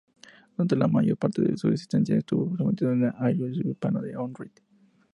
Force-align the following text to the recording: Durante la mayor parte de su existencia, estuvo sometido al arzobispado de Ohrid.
Durante 0.57 0.75
la 0.75 0.87
mayor 0.87 1.15
parte 1.15 1.43
de 1.43 1.55
su 1.57 1.67
existencia, 1.67 2.17
estuvo 2.17 2.57
sometido 2.57 2.89
al 2.89 3.03
arzobispado 3.19 4.01
de 4.01 4.17
Ohrid. 4.17 4.49